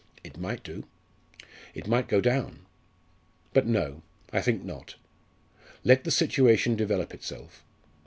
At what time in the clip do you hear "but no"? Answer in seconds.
3.53-4.01